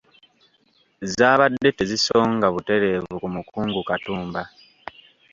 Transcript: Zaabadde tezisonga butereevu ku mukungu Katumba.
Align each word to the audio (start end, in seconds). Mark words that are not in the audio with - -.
Zaabadde 1.15 1.69
tezisonga 1.79 2.47
butereevu 2.53 3.13
ku 3.21 3.27
mukungu 3.35 3.79
Katumba. 3.89 4.41